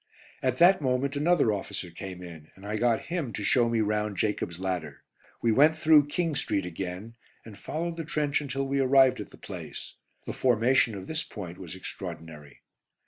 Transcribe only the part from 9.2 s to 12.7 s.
at the place. The formation of this point was extraordinary.